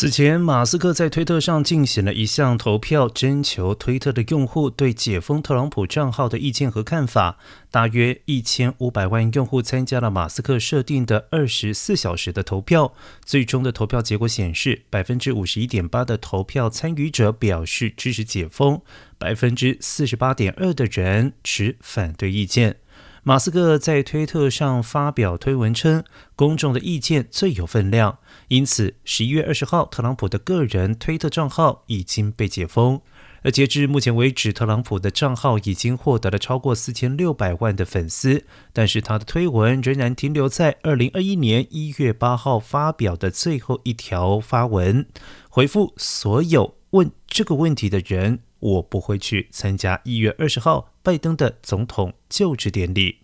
[0.00, 7.36] 此前，马斯克在推特上进行了一项投票，征求推特的用户对解封特朗普账号的意见和看法。
[7.70, 12.94] 大约一千五百万用户参加了马斯克设定的二十四小时的投票。
[13.26, 18.80] 最终的投票结果显示，百分之五十一点八的投票参与者表示支持解封，
[19.18, 22.79] 百分之四十八点二的人持反对意见。
[23.22, 26.02] 马斯克在推特上发表推文称，
[26.34, 28.18] 公众的意见最有分量，
[28.48, 33.02] 因此十一月二十号，特朗普的个人推特账号已经被解封。
[33.42, 45.06] 而截至目前为止，特朗普的账号已经获得了超过四千六百万的粉丝，但是他的推文仍然停留在二零二一年一月八号发表的最后一条发文，
[45.50, 48.40] 回复所有问这个问题的人。
[48.60, 53.19] 我不会去参加一月二十号拜登的总统就职典礼。